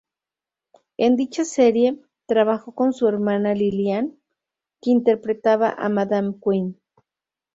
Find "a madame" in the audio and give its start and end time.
5.77-6.37